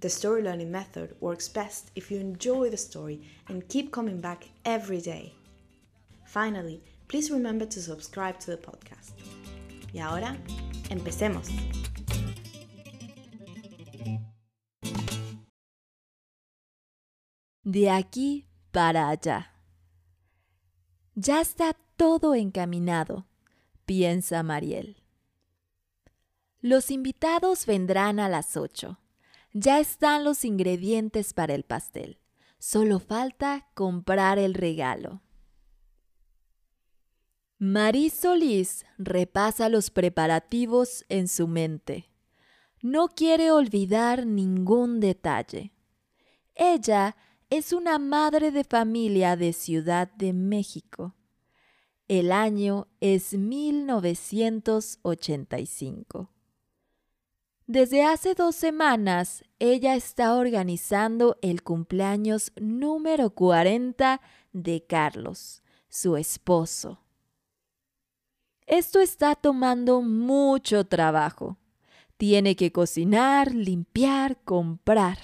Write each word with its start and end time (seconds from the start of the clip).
the 0.00 0.08
story 0.08 0.42
learning 0.42 0.70
method 0.70 1.14
works 1.20 1.48
best 1.48 1.90
if 1.94 2.10
you 2.10 2.18
enjoy 2.18 2.70
the 2.70 2.76
story 2.76 3.20
and 3.48 3.68
keep 3.68 3.90
coming 3.90 4.20
back 4.20 4.48
every 4.64 5.00
day. 5.00 5.34
Finally, 6.26 6.82
please 7.08 7.30
remember 7.30 7.66
to 7.66 7.80
subscribe 7.80 8.38
to 8.40 8.50
the 8.50 8.56
podcast. 8.56 9.12
Y 9.92 10.00
ahora, 10.00 10.36
empecemos. 10.90 11.48
De 17.62 17.88
aquí 17.88 18.46
para 18.72 19.08
allá. 19.08 19.52
Ya 21.14 21.40
está 21.40 21.76
todo 21.96 22.34
encaminado, 22.34 23.26
piensa 23.86 24.42
Mariel. 24.42 24.96
Los 26.60 26.90
invitados 26.90 27.66
vendrán 27.66 28.18
a 28.18 28.28
las 28.28 28.56
ocho. 28.56 28.98
Ya 29.56 29.78
están 29.78 30.24
los 30.24 30.44
ingredientes 30.44 31.32
para 31.32 31.54
el 31.54 31.62
pastel. 31.62 32.18
Solo 32.58 32.98
falta 32.98 33.68
comprar 33.74 34.40
el 34.40 34.52
regalo. 34.52 35.22
Marí 37.58 38.10
Solís 38.10 38.84
repasa 38.98 39.68
los 39.68 39.92
preparativos 39.92 41.04
en 41.08 41.28
su 41.28 41.46
mente. 41.46 42.10
No 42.82 43.06
quiere 43.06 43.52
olvidar 43.52 44.26
ningún 44.26 44.98
detalle. 44.98 45.72
Ella 46.56 47.14
es 47.48 47.72
una 47.72 48.00
madre 48.00 48.50
de 48.50 48.64
familia 48.64 49.36
de 49.36 49.52
Ciudad 49.52 50.10
de 50.14 50.32
México. 50.32 51.14
El 52.08 52.32
año 52.32 52.88
es 52.98 53.34
1985. 53.34 56.33
Desde 57.66 58.04
hace 58.04 58.34
dos 58.34 58.54
semanas, 58.54 59.42
ella 59.58 59.94
está 59.94 60.34
organizando 60.34 61.38
el 61.40 61.62
cumpleaños 61.62 62.52
número 62.60 63.30
40 63.30 64.20
de 64.52 64.84
Carlos, 64.86 65.62
su 65.88 66.18
esposo. 66.18 67.00
Esto 68.66 69.00
está 69.00 69.34
tomando 69.34 70.02
mucho 70.02 70.84
trabajo. 70.84 71.56
Tiene 72.18 72.54
que 72.54 72.70
cocinar, 72.70 73.54
limpiar, 73.54 74.36
comprar. 74.44 75.18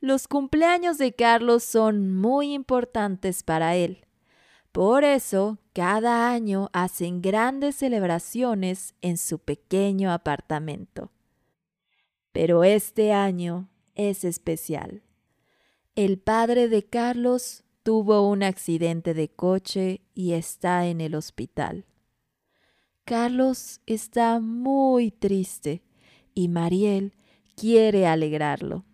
Los 0.00 0.28
cumpleaños 0.28 0.96
de 0.96 1.12
Carlos 1.12 1.62
son 1.62 2.10
muy 2.16 2.54
importantes 2.54 3.42
para 3.42 3.76
él. 3.76 4.06
Por 4.72 5.04
eso, 5.04 5.58
cada 5.74 6.30
año 6.30 6.70
hacen 6.72 7.20
grandes 7.20 7.76
celebraciones 7.76 8.94
en 9.02 9.18
su 9.18 9.38
pequeño 9.38 10.10
apartamento. 10.10 11.10
Pero 12.34 12.64
este 12.64 13.12
año 13.12 13.68
es 13.94 14.24
especial. 14.24 15.04
El 15.94 16.18
padre 16.18 16.68
de 16.68 16.82
Carlos 16.82 17.62
tuvo 17.84 18.28
un 18.28 18.42
accidente 18.42 19.14
de 19.14 19.28
coche 19.28 20.00
y 20.14 20.32
está 20.32 20.88
en 20.88 21.00
el 21.00 21.14
hospital. 21.14 21.86
Carlos 23.04 23.80
está 23.86 24.40
muy 24.40 25.12
triste 25.12 25.84
y 26.34 26.48
Mariel 26.48 27.14
quiere 27.54 28.08
alegrarlo. 28.08 28.84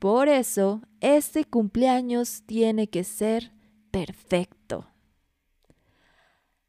Por 0.00 0.28
eso, 0.28 0.82
este 0.98 1.44
cumpleaños 1.44 2.42
tiene 2.46 2.88
que 2.88 3.04
ser 3.04 3.52
perfecto. 3.92 4.88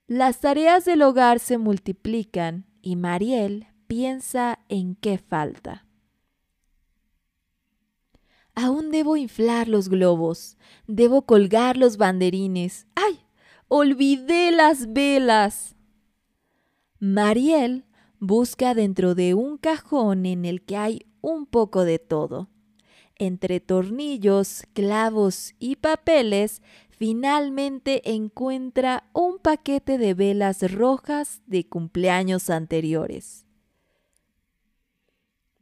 Las 0.05 0.41
tareas 0.41 0.85
del 0.85 1.01
hogar 1.01 1.39
se 1.39 1.57
multiplican 1.57 2.67
y 2.83 2.97
Mariel 2.97 3.70
piensa 3.91 4.57
en 4.69 4.95
qué 4.95 5.17
falta. 5.17 5.85
Aún 8.55 8.89
debo 8.89 9.17
inflar 9.17 9.67
los 9.67 9.89
globos, 9.89 10.57
debo 10.87 11.23
colgar 11.23 11.75
los 11.75 11.97
banderines. 11.97 12.87
¡Ay! 12.95 13.19
Olvidé 13.67 14.51
las 14.51 14.93
velas. 14.93 15.75
Mariel 16.99 17.83
busca 18.17 18.73
dentro 18.73 19.13
de 19.13 19.33
un 19.33 19.57
cajón 19.57 20.25
en 20.25 20.45
el 20.45 20.61
que 20.63 20.77
hay 20.77 21.05
un 21.19 21.45
poco 21.45 21.83
de 21.83 21.99
todo. 21.99 22.47
Entre 23.17 23.59
tornillos, 23.59 24.63
clavos 24.71 25.53
y 25.59 25.75
papeles, 25.75 26.61
finalmente 26.91 28.09
encuentra 28.09 29.09
un 29.11 29.37
paquete 29.37 29.97
de 29.97 30.13
velas 30.13 30.71
rojas 30.71 31.41
de 31.45 31.67
cumpleaños 31.67 32.49
anteriores. 32.49 33.45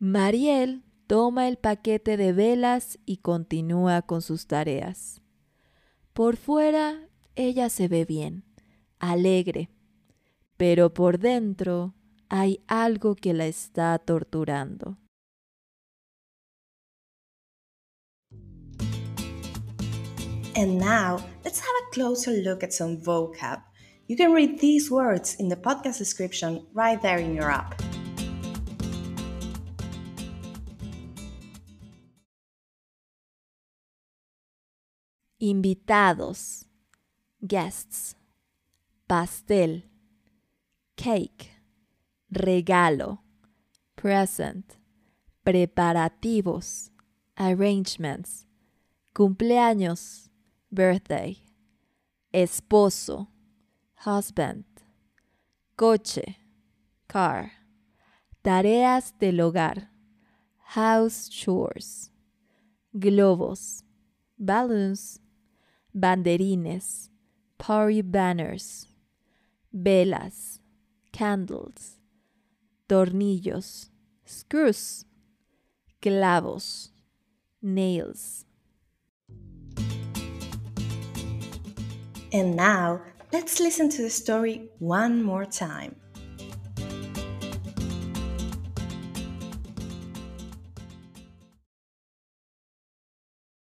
Mariel 0.02 0.86
toma 1.08 1.50
el 1.50 1.58
paquete 1.58 2.16
de 2.16 2.32
velas 2.32 3.00
y 3.06 3.18
continúa 3.18 4.02
con 4.02 4.22
sus 4.22 4.48
tareas. 4.48 5.22
Por 6.14 6.38
fuera, 6.38 7.10
ella 7.36 7.70
se 7.70 7.90
ve 7.90 8.06
bien, 8.06 8.46
alegre, 9.00 9.70
pero 10.56 10.94
por 10.94 11.20
dentro 11.20 11.96
hay 12.30 12.62
algo 12.68 13.16
que 13.16 13.34
la 13.34 13.48
está 13.48 14.00
torturando. 14.00 14.98
And 20.56 20.78
now, 20.80 21.18
let's 21.44 21.60
have 21.60 21.76
a 21.88 21.94
closer 21.94 22.32
look 22.42 22.64
at 22.64 22.72
some 22.72 22.98
vocab. 23.02 23.64
You 24.08 24.16
can 24.16 24.32
read 24.32 24.60
these 24.60 24.90
words 24.90 25.36
in 25.36 25.50
the 25.50 25.58
podcast 25.58 25.98
description 25.98 26.66
right 26.74 27.02
there 27.02 27.20
in 27.20 27.36
your 27.36 27.52
app. 27.52 27.89
Invitados, 35.40 36.66
guests, 37.42 38.16
pastel, 39.08 39.84
cake, 40.98 41.50
regalo, 42.30 43.20
present, 43.96 44.78
preparativos, 45.46 46.92
arrangements, 47.38 48.46
cumpleaños, 49.14 50.30
birthday, 50.70 51.42
esposo, 52.34 53.30
husband, 54.06 54.66
coche, 55.78 56.38
car, 57.08 57.52
tareas 58.42 59.18
del 59.20 59.40
hogar, 59.40 59.90
house 60.76 61.30
chores, 61.30 62.12
globos, 62.94 63.86
balloons, 64.38 65.22
banderines, 66.00 67.10
party 67.58 68.02
banners, 68.02 68.88
velas, 69.74 70.60
candles, 71.12 71.98
tornillos, 72.88 73.90
screws, 74.26 75.06
clavos, 76.02 76.90
nails. 77.62 78.46
And 82.32 82.56
now, 82.56 83.02
let's 83.34 83.60
listen 83.60 83.90
to 83.90 84.04
the 84.04 84.10
story 84.10 84.70
one 84.80 85.24
more 85.24 85.46
time. 85.46 85.96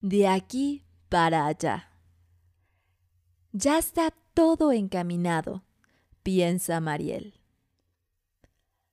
de 0.02 0.26
aquí 0.26 0.84
para 1.08 1.46
allá. 1.46 1.89
Ya 3.52 3.78
está 3.78 4.12
todo 4.32 4.70
encaminado, 4.72 5.64
piensa 6.22 6.80
Mariel. 6.80 7.40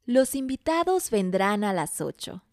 Los 0.05 0.33
invitados 0.33 1.11
vendrán 1.11 1.63
a 1.63 1.73
las 1.73 2.01
ocho. 2.01 2.43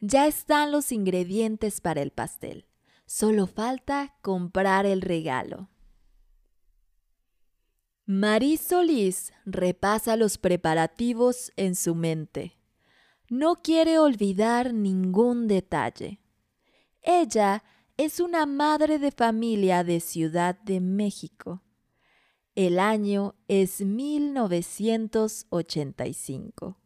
Ya 0.00 0.26
están 0.26 0.72
los 0.72 0.92
ingredientes 0.92 1.80
para 1.82 2.00
el 2.00 2.12
pastel. 2.12 2.66
Solo 3.04 3.46
falta 3.46 4.14
comprar 4.22 4.86
el 4.86 5.02
regalo. 5.02 5.68
Maris 8.06 8.60
Solís 8.62 9.32
repasa 9.44 10.16
los 10.16 10.38
preparativos 10.38 11.52
en 11.56 11.74
su 11.74 11.94
mente. 11.94 12.56
No 13.28 13.62
quiere 13.62 13.98
olvidar 13.98 14.72
ningún 14.72 15.46
detalle. 15.46 16.20
Ella 17.02 17.62
es 18.04 18.18
una 18.18 18.46
madre 18.46 18.98
de 18.98 19.10
familia 19.10 19.84
de 19.84 20.00
Ciudad 20.00 20.58
de 20.58 20.80
México. 20.80 21.60
El 22.54 22.78
año 22.78 23.34
es 23.46 23.82
1985. 23.82 26.78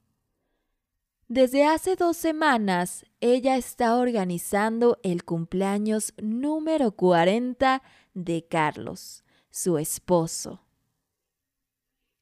Desde 1.28 1.66
hace 1.66 1.94
dos 1.94 2.16
semanas, 2.16 3.04
ella 3.20 3.56
está 3.56 3.96
organizando 3.96 4.98
el 5.04 5.24
cumpleaños 5.24 6.14
número 6.20 6.90
40 6.90 7.80
de 8.14 8.48
Carlos, 8.48 9.22
su 9.50 9.78
esposo. 9.78 10.62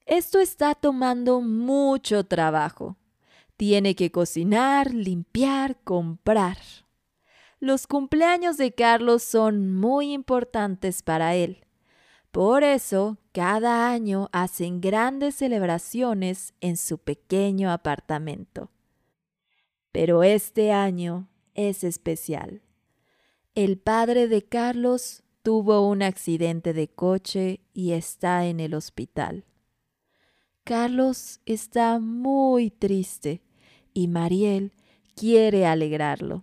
Esto 0.05 0.38
está 0.38 0.75
tomando 0.75 1.41
mucho 1.41 2.25
trabajo. 2.25 2.99
Tiene 3.56 3.95
que 3.95 4.11
cocinar, 4.11 4.93
limpiar, 4.93 5.81
comprar. 5.83 6.59
Los 7.62 7.87
cumpleaños 7.87 8.56
de 8.56 8.73
Carlos 8.73 9.23
son 9.23 9.73
muy 9.73 10.12
importantes 10.12 11.05
para 11.05 11.37
él. 11.37 11.64
Por 12.32 12.64
eso, 12.64 13.19
cada 13.31 13.88
año 13.88 14.29
hacen 14.32 14.81
grandes 14.81 15.37
celebraciones 15.37 16.55
en 16.61 16.76
su 16.76 16.99
pequeño 16.99 17.70
apartamento. 17.70 18.73
Pero 19.93 20.25
este 20.25 20.73
año 20.73 21.29
es 21.55 21.85
especial. 21.85 22.62
El 23.55 23.79
padre 23.79 24.26
de 24.26 24.43
Carlos 24.43 25.23
tuvo 25.44 25.88
un 25.88 26.03
accidente 26.03 26.73
de 26.73 26.88
coche 26.88 27.61
y 27.73 27.93
está 27.93 28.44
en 28.44 28.59
el 28.59 28.75
hospital. 28.75 29.44
Carlos 30.64 31.41
está 31.47 32.00
muy 32.00 32.73
triste 32.73 33.41
y 33.94 34.09
Mariel 34.09 34.73
quiere 35.14 35.64
alegrarlo. 35.64 36.43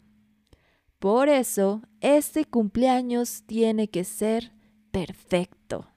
Por 0.99 1.29
eso, 1.29 1.81
este 2.01 2.43
cumpleaños 2.43 3.43
tiene 3.45 3.89
que 3.89 4.03
ser 4.03 4.51
perfecto. 4.91 5.87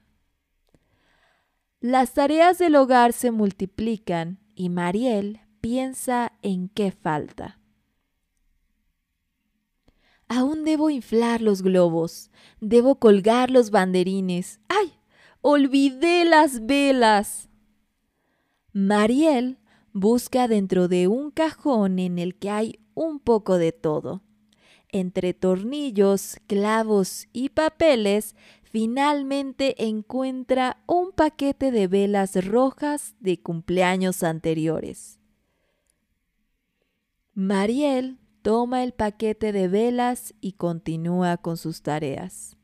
Las 1.81 2.13
tareas 2.13 2.57
del 2.57 2.77
hogar 2.77 3.11
se 3.11 3.31
multiplican 3.31 4.39
y 4.55 4.69
Mariel 4.69 5.41
piensa 5.59 6.31
en 6.41 6.69
qué 6.69 6.91
falta. 6.91 7.59
Aún 10.29 10.63
debo 10.63 10.89
inflar 10.89 11.41
los 11.41 11.61
globos, 11.61 12.31
debo 12.61 12.95
colgar 12.95 13.51
los 13.51 13.71
banderines. 13.71 14.61
¡Ay! 14.69 14.93
Olvidé 15.41 16.23
las 16.23 16.65
velas. 16.65 17.49
Mariel 18.71 19.59
busca 19.91 20.47
dentro 20.47 20.87
de 20.87 21.09
un 21.09 21.29
cajón 21.31 21.99
en 21.99 22.17
el 22.17 22.39
que 22.39 22.49
hay 22.49 22.79
un 22.93 23.19
poco 23.19 23.57
de 23.57 23.73
todo. 23.73 24.23
Entre 24.95 25.33
tornillos, 25.33 26.37
clavos 26.45 27.27
y 27.33 27.49
papeles, 27.49 28.35
finalmente 28.61 29.87
encuentra 29.87 30.83
un 30.85 31.11
paquete 31.11 31.71
de 31.71 31.87
velas 31.87 32.45
rojas 32.45 33.15
de 33.19 33.41
cumpleaños 33.41 34.21
anteriores. 34.21 35.19
Mariel 37.33 38.19
toma 38.43 38.83
el 38.83 38.93
paquete 38.93 39.51
de 39.51 39.67
velas 39.67 40.35
y 40.41 40.53
continúa 40.53 41.37
con 41.37 41.57
sus 41.57 41.81
tareas. 41.81 42.55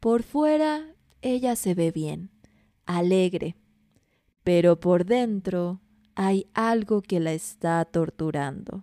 Por 0.00 0.22
fuera, 0.22 0.94
ella 1.20 1.56
se 1.56 1.74
ve 1.74 1.92
bien, 1.92 2.30
alegre, 2.86 3.54
pero 4.44 4.80
por 4.80 5.04
dentro 5.04 5.82
hay 6.14 6.46
algo 6.54 7.02
que 7.02 7.20
la 7.20 7.34
está 7.34 7.84
torturando. 7.84 8.82